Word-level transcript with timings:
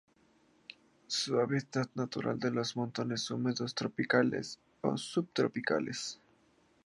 Su 1.05 1.39
hábitat 1.39 1.91
natural 1.93 2.39
son 2.41 2.55
los 2.55 2.75
montanos 2.75 3.29
húmedos 3.29 3.75
tropicales 3.75 4.57
o 4.81 4.97
subtropicales. 4.97 6.19